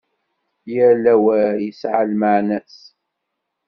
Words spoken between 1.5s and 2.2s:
yesɛa